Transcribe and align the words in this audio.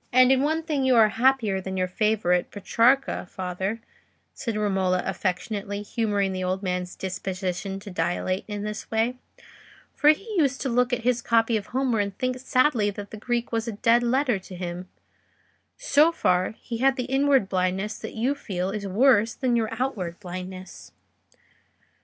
'""And 0.12 0.30
in 0.30 0.42
one 0.42 0.62
thing 0.62 0.84
you 0.84 0.94
are 0.94 1.08
happier 1.08 1.60
than 1.60 1.76
your 1.76 1.88
favourite 1.88 2.52
Petrarca, 2.52 3.26
father," 3.28 3.80
said 4.32 4.56
Romola, 4.56 5.02
affectionately 5.04 5.82
humouring 5.82 6.32
the 6.32 6.44
old 6.44 6.62
man's 6.62 6.94
disposition 6.94 7.80
to 7.80 7.90
dilate 7.90 8.44
in 8.46 8.62
this 8.62 8.88
way; 8.92 9.16
"for 9.92 10.10
he 10.10 10.36
used 10.38 10.60
to 10.60 10.68
look 10.68 10.92
at 10.92 11.00
his 11.02 11.20
copy 11.20 11.56
of 11.56 11.66
Homer 11.74 11.98
and 11.98 12.16
think 12.16 12.38
sadly 12.38 12.90
that 12.92 13.10
the 13.10 13.16
Greek 13.16 13.50
was 13.50 13.66
a 13.66 13.72
dead 13.72 14.04
letter 14.04 14.38
to 14.38 14.54
him: 14.54 14.88
so 15.76 16.12
far, 16.12 16.52
he 16.60 16.78
had 16.78 16.94
the 16.94 17.06
inward 17.06 17.48
blindness 17.48 17.98
that 17.98 18.14
you 18.14 18.36
feel 18.36 18.70
is 18.70 18.86
worse 18.86 19.34
than 19.34 19.56
your 19.56 19.68
outward 19.82 20.20
blindness." 20.20 20.92